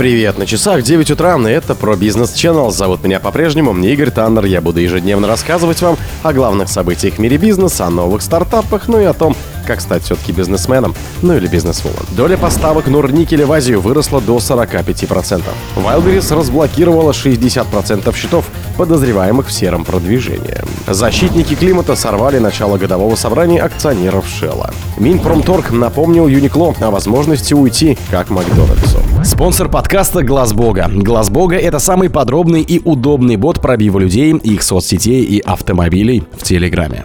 Привет, 0.00 0.38
на 0.38 0.46
часах 0.46 0.82
9 0.82 1.10
утра, 1.10 1.36
и 1.36 1.52
это 1.52 1.74
про 1.74 1.94
бизнес 1.94 2.32
Channel. 2.32 2.70
Зовут 2.70 3.04
меня 3.04 3.20
по-прежнему 3.20 3.76
Игорь 3.84 4.10
Таннер. 4.10 4.46
Я 4.46 4.62
буду 4.62 4.80
ежедневно 4.80 5.28
рассказывать 5.28 5.82
вам 5.82 5.98
о 6.22 6.32
главных 6.32 6.70
событиях 6.70 7.16
в 7.16 7.18
мире 7.18 7.36
бизнеса, 7.36 7.84
о 7.84 7.90
новых 7.90 8.22
стартапах, 8.22 8.88
ну 8.88 8.98
и 8.98 9.04
о 9.04 9.12
том, 9.12 9.36
как 9.66 9.82
стать 9.82 10.02
все-таки 10.02 10.32
бизнесменом, 10.32 10.94
ну 11.20 11.36
или 11.36 11.46
бизнесвумен. 11.48 12.00
Доля 12.16 12.38
поставок 12.38 12.86
Норникеля 12.86 13.44
в 13.44 13.52
Азию 13.52 13.82
выросла 13.82 14.22
до 14.22 14.38
45%. 14.38 15.42
Wildberries 15.76 16.34
разблокировала 16.34 17.10
60% 17.12 18.16
счетов, 18.16 18.46
подозреваемых 18.80 19.48
в 19.48 19.52
сером 19.52 19.84
продвижении. 19.84 20.56
Защитники 20.88 21.54
климата 21.54 21.94
сорвали 21.96 22.38
начало 22.38 22.78
годового 22.78 23.14
собрания 23.14 23.60
акционеров 23.60 24.26
Шелла. 24.26 24.70
Минпромторг 24.96 25.70
напомнил 25.70 26.26
Юникло 26.26 26.74
о 26.80 26.90
возможности 26.90 27.52
уйти, 27.52 27.98
как 28.10 28.30
Макдональдсу. 28.30 29.00
Спонсор 29.22 29.68
подкаста 29.68 30.22
Глаз 30.22 30.54
Бога. 30.54 30.90
Глаз 30.90 31.28
Бога 31.28 31.56
это 31.56 31.78
самый 31.78 32.08
подробный 32.08 32.62
и 32.62 32.80
удобный 32.82 33.36
бот 33.36 33.60
пробива 33.60 33.98
людей, 33.98 34.32
их 34.32 34.62
соцсетей 34.62 35.24
и 35.24 35.40
автомобилей 35.40 36.24
в 36.38 36.42
Телеграме. 36.42 37.04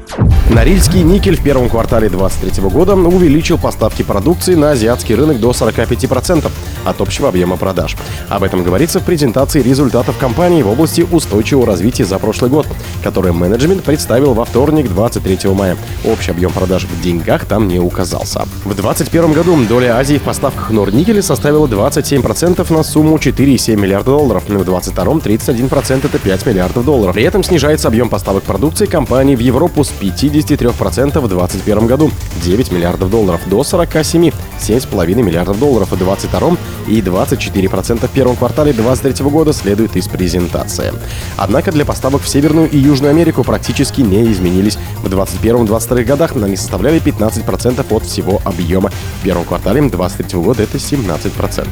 Норильский 0.50 1.02
никель 1.02 1.36
в 1.36 1.44
первом 1.44 1.68
квартале 1.70 2.08
2023 2.08 2.70
года 2.70 2.94
увеличил 2.96 3.58
поставки 3.58 4.04
продукции 4.04 4.56
на 4.56 4.72
азиатский 4.72 5.16
рынок 5.16 5.42
до 5.42 5.52
45% 5.52 6.50
от 6.86 7.02
общего 7.02 7.28
объема 7.28 7.58
продаж. 7.58 7.98
Об 8.30 8.44
этом 8.44 8.64
говорится 8.64 9.02
в 9.02 9.04
презентации 9.04 9.62
результатов 9.62 10.18
компании 10.18 10.62
в 10.62 10.70
области 10.70 11.02
устойчивого 11.02 11.65
развития 11.66 12.06
за 12.06 12.20
прошлый 12.20 12.50
год, 12.50 12.68
который 13.04 13.32
менеджмент 13.32 13.84
представил 13.84 14.34
во 14.34 14.46
вторник 14.46 14.90
23 14.90 15.50
мая. 15.52 15.78
Общий 16.06 16.32
объем 16.32 16.52
продаж 16.52 16.86
в 16.86 17.02
деньгах 17.02 17.46
там 17.46 17.68
не 17.68 17.80
указался. 17.80 18.46
В 18.64 18.74
2021 18.76 19.34
году 19.34 19.58
доля 19.66 19.98
Азии 19.98 20.18
в 20.18 20.24
поставках 20.24 20.70
Норникеля 20.70 21.22
составила 21.22 21.68
27% 21.68 22.74
на 22.74 22.84
сумму 22.84 23.18
4,7 23.18 23.76
миллиарда 23.76 24.12
долларов, 24.12 24.44
в 24.44 24.48
2022 24.48 25.14
31% 25.14 26.06
это 26.06 26.20
5 26.20 26.46
миллиардов 26.46 26.86
долларов. 26.86 27.16
При 27.16 27.24
этом 27.24 27.44
снижается 27.44 27.88
объем 27.88 28.10
поставок 28.10 28.44
продукции 28.44 28.86
компании 28.86 29.36
в 29.36 29.40
Европу 29.40 29.84
с 29.84 29.92
53% 30.00 31.20
в 31.20 31.28
2021 31.28 31.88
году 31.88 32.12
9 32.44 32.72
миллиардов 32.72 33.10
долларов 33.10 33.42
до 33.48 33.64
47 33.64 34.32
7,5 34.60 35.22
миллиардов 35.22 35.60
долларов 35.60 35.92
в 35.92 35.98
2022 35.98 36.58
и 36.88 37.02
24% 37.02 38.08
в 38.08 38.12
первом 38.12 38.36
квартале 38.36 38.74
2023 38.74 39.30
года 39.30 39.54
следует 39.54 39.96
из 39.96 40.08
презентации. 40.08 40.94
Однако 41.38 41.72
для 41.72 41.86
поставок 41.86 42.22
в 42.22 42.28
Северную 42.28 42.70
и 42.70 42.78
Южную 42.78 43.12
Америку 43.12 43.44
практически 43.44 44.02
не 44.02 44.32
изменились. 44.32 44.78
В 45.04 45.08
2021-2022 45.08 46.04
годах 46.04 46.36
они 46.36 46.56
составляли 46.56 47.02
15% 47.02 47.86
от 47.90 48.04
всего 48.04 48.42
объема. 48.44 48.92
В 49.20 49.24
первом 49.24 49.46
квартале 49.46 49.82
2023 49.82 50.40
года 50.40 50.64
это 50.64 50.78
17%. 50.78 51.68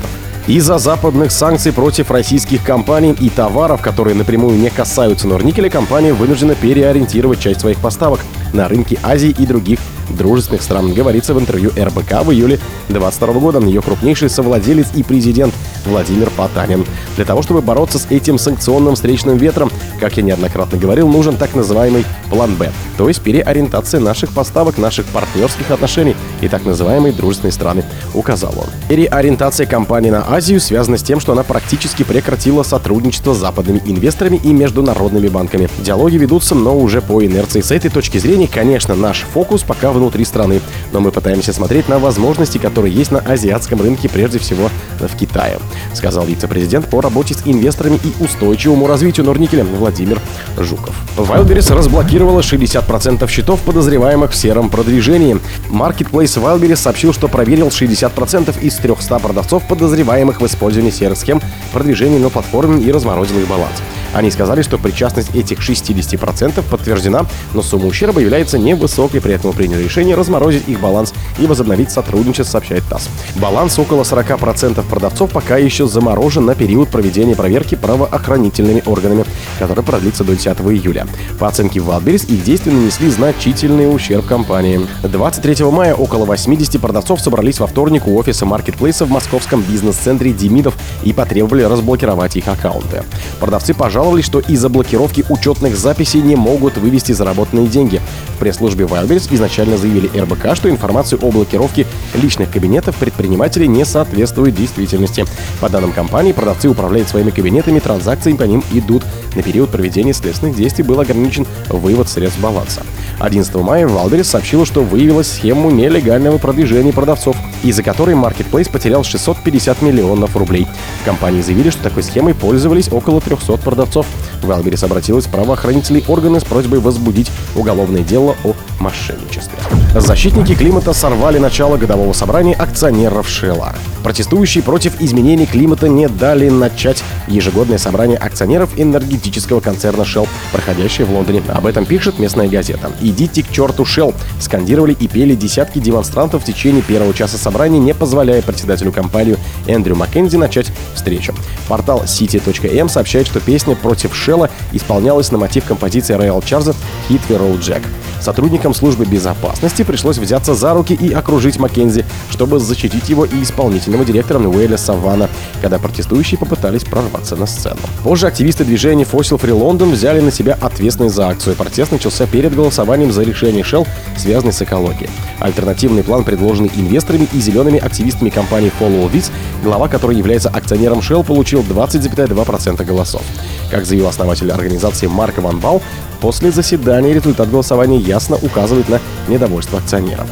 Из-за 0.45 0.77
западных 0.77 1.31
санкций 1.31 1.71
против 1.71 2.11
российских 2.11 2.65
компаний 2.65 3.15
и 3.17 3.29
товаров, 3.29 3.81
которые 3.81 4.13
напрямую 4.13 4.57
не 4.57 4.69
касаются 4.69 5.25
Норникеля, 5.25 5.69
компания 5.69 6.11
вынуждена 6.11 6.53
переориентировать 6.53 7.39
часть 7.39 7.61
своих 7.61 7.77
поставок 7.77 8.19
на 8.53 8.67
рынки 8.67 8.97
Азии 9.03 9.35
и 9.37 9.45
других 9.45 9.79
дружественных 10.09 10.61
стран, 10.61 10.93
говорится 10.93 11.33
в 11.33 11.39
интервью 11.39 11.71
РБК 11.77 12.23
в 12.23 12.31
июле 12.31 12.59
2022 12.89 13.33
года. 13.39 13.59
Ее 13.59 13.81
крупнейший 13.81 14.29
совладелец 14.29 14.87
и 14.95 15.03
президент 15.03 15.53
Владимир 15.85 16.29
Потанин. 16.29 16.85
Для 17.15 17.25
того, 17.25 17.41
чтобы 17.41 17.61
бороться 17.61 17.99
с 17.99 18.07
этим 18.09 18.37
санкционным 18.37 18.95
встречным 18.95 19.37
ветром, 19.37 19.71
как 19.99 20.17
я 20.17 20.23
неоднократно 20.23 20.77
говорил, 20.77 21.07
нужен 21.07 21.37
так 21.37 21.55
называемый 21.55 22.05
план 22.29 22.55
«Б», 22.55 22.71
то 22.97 23.07
есть 23.07 23.21
переориентация 23.21 23.99
наших 23.99 24.31
поставок, 24.31 24.77
наших 24.77 25.05
партнерских 25.07 25.71
отношений 25.71 26.15
и 26.41 26.47
так 26.47 26.65
называемой 26.65 27.11
дружественной 27.11 27.51
страны, 27.51 27.83
указал 28.13 28.53
он. 28.57 28.65
Переориентация 28.87 29.65
компании 29.65 30.09
на 30.09 30.31
Азию 30.33 30.59
связана 30.59 30.97
с 30.97 31.03
тем, 31.03 31.19
что 31.19 31.31
она 31.31 31.43
практически 31.43 32.03
прекратила 32.03 32.63
сотрудничество 32.63 33.33
с 33.33 33.37
западными 33.37 33.81
инвесторами 33.85 34.39
и 34.43 34.53
международными 34.53 35.27
банками. 35.27 35.69
Диалоги 35.79 36.17
ведутся, 36.17 36.55
но 36.55 36.77
уже 36.77 37.01
по 37.01 37.23
инерции. 37.23 37.61
С 37.61 37.71
этой 37.71 37.89
точки 37.89 38.17
зрения, 38.17 38.42
конечно, 38.47 38.95
наш 38.95 39.21
фокус 39.21 39.63
пока 39.63 39.91
внутри 39.91 40.25
страны, 40.25 40.61
но 40.91 40.99
мы 40.99 41.11
пытаемся 41.11 41.53
смотреть 41.53 41.89
на 41.89 41.99
возможности, 41.99 42.57
которые 42.57 42.93
есть 42.93 43.11
на 43.11 43.19
азиатском 43.19 43.81
рынке, 43.81 44.09
прежде 44.09 44.39
всего 44.39 44.69
в 44.99 45.15
Китае, 45.17 45.59
сказал 45.93 46.25
вице-президент 46.25 46.87
по 46.87 47.01
работе 47.01 47.33
с 47.33 47.41
инвесторами 47.45 47.99
и 48.03 48.23
устойчивому 48.23 48.87
развитию 48.87 49.25
Норникеля 49.25 49.63
Владимир 49.63 50.19
Жуков. 50.57 50.95
Wildberries 51.17 51.73
разблокировала 51.73 52.39
60% 52.39 53.27
счетов, 53.29 53.59
подозреваемых 53.61 54.31
в 54.31 54.35
сером 54.35 54.69
продвижении. 54.69 55.37
Marketplace 55.69 56.41
Wildberries 56.41 56.77
сообщил, 56.77 57.13
что 57.13 57.27
проверил 57.27 57.67
60% 57.67 58.61
из 58.61 58.75
300 58.75 59.19
продавцов, 59.19 59.67
подозреваемых 59.67 60.41
в 60.41 60.45
использовании 60.45 60.91
серых 60.91 61.17
схем 61.17 61.41
продвижения 61.71 62.19
на 62.19 62.29
платформе 62.29 62.81
и 62.83 62.91
разморозил 62.91 63.39
их 63.39 63.47
баланс. 63.47 63.81
Они 64.13 64.29
сказали, 64.29 64.61
что 64.61 64.77
причастность 64.77 65.33
этих 65.35 65.59
60% 65.59 66.63
подтверждена, 66.69 67.25
но 67.53 67.61
сумма 67.63 67.87
ущерба 67.87 68.21
является 68.21 68.32
невысокой, 68.57 69.21
при 69.21 69.33
этом 69.33 69.53
приняли 69.53 69.83
решение 69.83 70.15
разморозить 70.15 70.67
их 70.67 70.79
баланс 70.79 71.13
и 71.39 71.45
возобновить 71.45 71.91
сотрудничество, 71.91 72.53
сообщает 72.53 72.83
ТАСС. 72.89 73.09
Баланс 73.35 73.77
около 73.79 74.03
40% 74.03 74.83
продавцов 74.87 75.31
пока 75.31 75.57
еще 75.57 75.87
заморожен 75.87 76.45
на 76.45 76.55
период 76.55 76.89
проведения 76.89 77.35
проверки 77.35 77.75
правоохранительными 77.75 78.83
органами, 78.85 79.25
который 79.59 79.83
продлится 79.83 80.23
до 80.23 80.33
10 80.33 80.47
июля. 80.47 81.07
По 81.39 81.47
оценке 81.47 81.79
Wildberries, 81.79 82.25
их 82.27 82.43
действия 82.43 82.71
нанесли 82.71 83.09
значительный 83.09 83.93
ущерб 83.93 84.25
компании. 84.25 84.81
23 85.03 85.65
мая 85.65 85.95
около 85.95 86.25
80 86.25 86.79
продавцов 86.81 87.21
собрались 87.21 87.59
во 87.59 87.67
вторник 87.67 88.07
у 88.07 88.17
офиса 88.17 88.45
маркетплейса 88.45 89.05
в 89.05 89.11
московском 89.11 89.61
бизнес-центре 89.61 90.31
Демидов 90.31 90.75
и 91.03 91.13
потребовали 91.13 91.63
разблокировать 91.63 92.35
их 92.35 92.47
аккаунты. 92.47 93.03
Продавцы 93.39 93.73
пожаловались, 93.73 94.25
что 94.25 94.39
из-за 94.39 94.69
блокировки 94.69 95.25
учетных 95.29 95.77
записей 95.77 96.21
не 96.21 96.35
могут 96.35 96.77
вывести 96.77 97.11
заработанные 97.11 97.67
деньги. 97.67 98.01
В 98.35 98.39
пресс-службе 98.39 98.85
Wildberries 98.85 99.33
изначально 99.33 99.77
заявили 99.77 100.09
РБК, 100.17 100.55
что 100.55 100.69
информация 100.69 101.19
о 101.21 101.31
блокировке 101.31 101.85
личных 102.15 102.51
кабинетов 102.51 102.95
предпринимателей 102.95 103.67
не 103.67 103.85
соответствует 103.85 104.55
действительности. 104.55 105.25
По 105.61 105.69
данным 105.69 105.91
компании, 105.91 106.31
продавцы 106.31 106.67
управляют 106.69 107.07
своими 107.09 107.29
кабинетами, 107.29 107.79
транзакции 107.79 108.33
по 108.33 108.43
ним 108.43 108.63
идут. 108.71 109.03
На 109.35 109.43
период 109.43 109.69
проведения 109.69 110.13
следственных 110.13 110.55
действий 110.55 110.83
был 110.83 110.99
ограничен 110.99 111.45
вывод 111.69 112.09
средств 112.09 112.39
баланса. 112.39 112.81
11 113.19 113.55
мая 113.55 113.87
Wildberries 113.87 114.27
сообщила, 114.27 114.65
что 114.65 114.81
выявила 114.81 115.31
схему 115.31 115.71
нелегального 115.71 116.37
продвижения 116.37 116.91
продавцов, 116.91 117.35
из-за 117.63 117.83
которой 117.83 118.15
маркетплейс 118.15 118.71
потерял 118.71 119.03
650 119.03 119.81
миллионов 119.81 120.35
рублей. 120.35 120.67
Компании 121.05 121.41
заявили, 121.41 121.69
что 121.69 121.83
такой 121.83 122.03
схемой 122.03 122.33
пользовались 122.33 122.91
около 122.91 123.21
300 123.21 123.57
продавцов. 123.57 124.05
Wildberries 124.41 124.83
обратилась 124.83 125.25
в 125.25 125.31
правоохранительные 125.31 126.03
органы 126.07 126.39
с 126.39 126.43
просьбой 126.43 126.79
возбудить 126.79 127.31
уголовное 127.55 128.01
дело 128.01 128.35
о 128.43 128.53
мошенничестве. 128.79 129.57
Защитники 129.95 130.55
климата 130.55 130.91
сорвали 130.91 131.37
начало 131.37 131.77
годового 131.77 132.13
собрания 132.13 132.55
акционеров 132.55 133.29
Шелла. 133.29 133.75
Протестующие 134.03 134.63
против 134.63 134.99
изменений 134.99 135.45
климата 135.45 135.87
не 135.87 136.07
дали 136.07 136.49
начать 136.49 137.03
ежегодное 137.27 137.77
собрание 137.77 138.17
акционеров 138.17 138.71
энергетического 138.75 139.59
концерна 139.59 140.01
Shell, 140.01 140.27
проходящее 140.51 141.05
в 141.05 141.11
Лондоне. 141.11 141.43
Об 141.47 141.67
этом 141.67 141.85
пишет 141.85 142.17
местная 142.17 142.49
газета. 142.49 142.91
«Идите 143.01 143.43
к 143.43 143.51
черту, 143.51 143.83
Shell!» 143.83 144.15
скандировали 144.39 144.93
и 144.93 145.07
пели 145.07 145.35
десятки 145.35 145.77
демонстрантов 145.77 146.41
в 146.41 146.45
течение 146.45 146.81
первого 146.81 147.13
часа 147.13 147.37
собрания, 147.37 147.79
не 147.79 147.93
позволяя 147.93 148.41
председателю 148.41 148.91
компании 148.91 149.37
Эндрю 149.67 149.95
Маккензи 149.95 150.37
начать 150.37 150.71
встречу. 150.95 151.35
Портал 151.67 152.01
City.m 152.05 152.89
сообщает, 152.89 153.27
что 153.27 153.39
песня 153.39 153.75
против 153.75 154.15
Шелла 154.15 154.49
исполнялась 154.71 155.31
на 155.31 155.37
мотив 155.37 155.65
композиции 155.65 156.17
Royal 156.17 156.43
Charles 156.43 156.75
«Hit 157.09 157.21
the 157.29 157.39
Road 157.39 157.59
Jack». 157.59 157.83
Сотрудникам 158.23 158.73
службы 158.73 159.03
безопасности 159.03 159.83
пришлось 159.83 160.17
взяться 160.17 160.55
за 160.55 160.73
руки 160.73 160.93
и 160.93 161.11
окружить 161.11 161.59
Маккензи, 161.59 162.05
чтобы 162.29 162.57
защитить 162.59 163.09
его 163.09 163.25
и 163.25 163.43
исполнительного 163.43 164.05
директора 164.05 164.39
Нуэля 164.39 164.77
Савана, 164.77 165.29
когда 165.61 165.77
протестующие 165.77 166.37
попытались 166.37 166.85
прорваться 166.85 167.35
на 167.35 167.45
сцену. 167.45 167.79
Позже 168.01 168.27
активисты 168.27 168.63
движения 168.63 169.03
Fossil 169.03 169.37
Free 169.37 169.51
London 169.51 169.91
взяли 169.91 170.21
на 170.21 170.31
себя 170.31 170.57
ответственность 170.61 171.15
за 171.15 171.27
акцию. 171.27 171.57
Протест 171.57 171.91
начался 171.91 172.25
перед 172.25 172.55
голосованием 172.55 173.11
за 173.11 173.23
решение 173.23 173.61
Shell, 173.61 173.85
связанное 174.15 174.53
с 174.53 174.61
экологией. 174.61 175.09
Альтернативный 175.39 176.03
план, 176.03 176.23
предложенный 176.23 176.71
инвесторами 176.77 177.27
и 177.33 177.39
зелеными 177.41 177.79
активистами 177.79 178.29
компании 178.29 178.71
Follow 178.79 179.11
This, 179.11 179.31
глава 179.61 179.89
которой 179.89 180.15
является 180.15 180.47
акционером 180.47 180.99
Shell, 180.99 181.25
получил 181.25 181.59
20,2% 181.61 182.85
голосов. 182.85 183.21
Как 183.69 183.85
заявил 183.85 184.07
основатель 184.07 184.49
организации 184.49 185.07
Марк 185.07 185.39
Ван 185.39 185.59
Бал, 185.59 185.81
после 186.23 186.51
заседания 186.51 187.13
результат 187.13 187.51
голосования 187.51 187.97
ясно 187.97 188.37
указывает 188.41 188.87
на 188.87 189.01
недовольство 189.27 189.79
акционеров. 189.79 190.25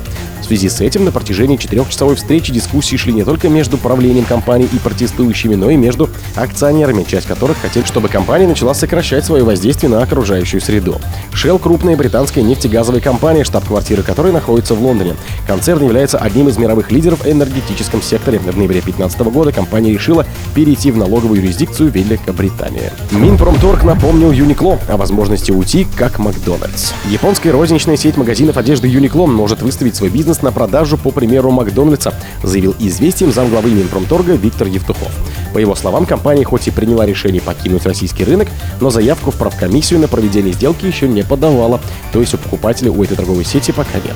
Связи 0.52 0.68
с 0.68 0.82
этим 0.82 1.06
на 1.06 1.14
протяжении 1.14 1.56
четырехчасовой 1.56 2.18
встречи 2.18 2.52
дискуссии 2.52 2.98
шли 2.98 3.14
не 3.14 3.24
только 3.24 3.48
между 3.48 3.78
правлением 3.78 4.26
компании 4.26 4.68
и 4.74 4.80
протестующими, 4.80 5.56
но 5.56 5.70
и 5.70 5.78
между 5.78 6.10
акционерами, 6.36 7.06
часть 7.08 7.26
которых 7.26 7.58
хотели, 7.58 7.86
чтобы 7.86 8.10
компания 8.10 8.48
начала 8.48 8.74
сокращать 8.74 9.24
свое 9.24 9.46
воздействие 9.46 9.90
на 9.90 10.04
окружающую 10.04 10.60
среду. 10.60 11.00
Shell– 11.32 11.58
крупная 11.62 11.96
британская 11.96 12.42
нефтегазовая 12.42 13.00
компания, 13.00 13.46
штаб-квартира 13.46 14.02
которой 14.02 14.34
находится 14.34 14.76
в 14.76 14.84
Лондоне. 14.84 15.16
Концерн 15.48 15.86
является 15.86 16.18
одним 16.18 16.50
из 16.50 16.58
мировых 16.58 16.92
лидеров 16.92 17.24
в 17.24 17.28
энергетическом 17.30 18.02
секторе. 18.02 18.40
В 18.40 18.46
ноябре 18.46 18.82
2015 18.82 19.22
года 19.34 19.54
компания 19.54 19.94
решила 19.94 20.26
перейти 20.54 20.92
в 20.92 20.98
налоговую 20.98 21.42
юрисдикцию 21.42 21.92
Великобритании. 21.92 22.92
Минпромторг 23.12 23.86
напомнил 23.86 24.34
Uniqlo 24.34 24.80
о 24.90 24.98
возможности 24.98 25.54
уйти 25.54 25.88
как 25.96 26.20
Макдональдс. 26.20 26.92
Японская 27.10 27.54
розничная 27.54 27.96
сеть 27.96 28.18
магазинов 28.18 28.58
одежды 28.58 28.90
Uniqlo 28.90 29.28
может 29.28 29.62
выставить 29.62 29.96
свой 29.96 30.10
бизнес 30.10 30.41
на 30.44 30.52
продажу 30.52 30.98
по 30.98 31.12
примеру 31.12 31.52
Макдональдса, 31.52 32.14
заявил 32.44 32.76
известием 32.80 33.32
замглавы 33.32 33.72
Минпромторга 33.72 34.34
Виктор 34.34 34.68
Евтухов. 34.68 35.12
По 35.54 35.58
его 35.58 35.76
словам, 35.76 36.06
компания 36.06 36.44
хоть 36.44 36.68
и 36.68 36.72
приняла 36.72 37.06
решение 37.06 37.42
покинуть 37.42 37.86
российский 37.86 38.24
рынок, 38.24 38.48
но 38.80 38.90
заявку 38.90 39.32
в 39.32 39.36
правкомиссию 39.36 40.00
на 40.00 40.08
проведение 40.08 40.54
сделки 40.54 40.86
еще 40.86 41.08
не 41.08 41.24
подавала, 41.24 41.80
то 42.14 42.20
есть 42.20 42.34
у 42.34 42.38
покупателя 42.38 42.92
у 42.92 43.04
этой 43.04 43.16
торговой 43.18 43.46
сети 43.46 43.72
пока 43.72 43.96
нет. 43.96 44.16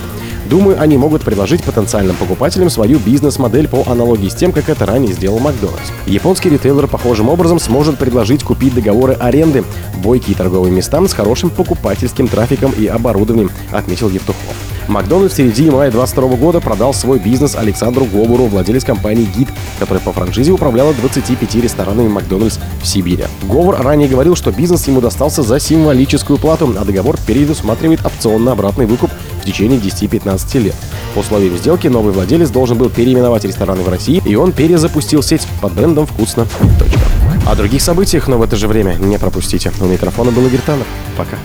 Думаю, 0.49 0.79
они 0.79 0.97
могут 0.97 1.23
предложить 1.23 1.63
потенциальным 1.63 2.15
покупателям 2.15 2.69
свою 2.69 2.99
бизнес-модель 2.99 3.67
по 3.67 3.83
аналогии 3.87 4.29
с 4.29 4.35
тем, 4.35 4.51
как 4.51 4.69
это 4.69 4.85
ранее 4.85 5.13
сделал 5.13 5.39
Макдональдс. 5.39 5.89
Японский 6.05 6.49
ритейлер 6.49 6.87
похожим 6.87 7.29
образом 7.29 7.59
сможет 7.59 7.97
предложить 7.97 8.43
купить 8.43 8.75
договоры 8.75 9.13
аренды, 9.13 9.63
бойкие 10.03 10.35
торговые 10.35 10.71
места 10.71 10.95
с 11.05 11.13
хорошим 11.13 11.49
покупательским 11.49 12.27
трафиком 12.27 12.71
и 12.71 12.87
оборудованием, 12.87 13.51
отметил 13.71 14.09
Евтухов. 14.09 14.64
Макдональдс 14.87 15.33
в 15.33 15.37
середине 15.37 15.71
мая 15.71 15.89
2022 15.91 16.37
года 16.37 16.61
продал 16.61 16.93
свой 16.93 17.19
бизнес 17.19 17.55
Александру 17.55 18.05
Говору, 18.05 18.45
владелец 18.45 18.83
компании 18.83 19.27
«Гид», 19.35 19.47
которая 19.79 20.03
по 20.03 20.13
франшизе 20.13 20.51
управляла 20.51 20.93
25 20.93 21.55
ресторанами 21.55 22.07
Макдональдс 22.07 22.59
в 22.81 22.87
Сибири. 22.87 23.25
Говор 23.43 23.81
ранее 23.81 24.07
говорил, 24.07 24.35
что 24.35 24.51
бизнес 24.51 24.87
ему 24.87 25.01
достался 25.01 25.41
за 25.43 25.59
символическую 25.59 26.37
плату, 26.37 26.73
а 26.77 26.85
договор 26.85 27.17
предусматривает 27.25 28.05
опционный 28.05 28.51
обратный 28.51 28.85
выкуп 28.85 29.11
в 29.41 29.45
течение 29.45 29.79
10-15 29.79 30.59
лет. 30.59 30.75
По 31.13 31.19
условиям 31.19 31.57
сделки 31.57 31.87
новый 31.87 32.13
владелец 32.13 32.49
должен 32.49 32.77
был 32.77 32.89
переименовать 32.89 33.45
рестораны 33.45 33.81
в 33.81 33.89
России, 33.89 34.21
и 34.25 34.35
он 34.35 34.51
перезапустил 34.51 35.23
сеть 35.23 35.47
под 35.61 35.73
брендом 35.73 36.05
«Вкусно». 36.05 36.47
О 37.47 37.55
других 37.55 37.81
событиях, 37.81 38.27
но 38.27 38.37
в 38.37 38.41
это 38.41 38.55
же 38.55 38.67
время 38.67 38.95
не 38.95 39.19
пропустите. 39.19 39.71
У 39.79 39.85
микрофона 39.85 40.31
был 40.31 40.45
Игорь 40.47 40.61
Таннер. 40.65 40.85
Пока. 41.15 41.37